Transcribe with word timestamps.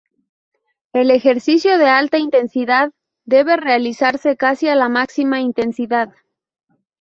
El 0.93 1.11
ejercicio 1.11 1.77
de 1.77 1.85
alta 1.87 2.17
intensidad 2.17 2.91
debe 3.25 3.55
realizarse 3.55 4.35
casi 4.35 4.67
a 4.67 4.73
la 4.73 4.89
máxima 4.89 5.41
intensidad. 5.41 6.11